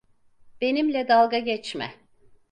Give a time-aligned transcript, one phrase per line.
[0.61, 1.91] Benimle dalga geçme.